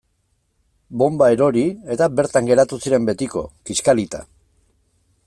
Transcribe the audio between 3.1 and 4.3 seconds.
betiko, kiskalita.